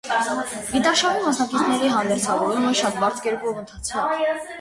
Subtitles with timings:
[0.69, 4.25] Գիտարշավի մասնակիցների հանդերձավորումը շատ բարդ կերպով ընթացավ։